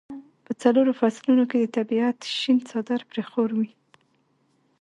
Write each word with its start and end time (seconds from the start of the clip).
په 0.45 0.51
څلورو 0.61 0.91
فصلونو 0.99 1.43
کې 1.49 1.57
د 1.61 1.65
طبیعت 1.77 2.17
شین 2.39 2.57
څادر 2.69 3.01
پرې 3.09 3.23
خور 3.29 3.49
وي. 3.57 3.71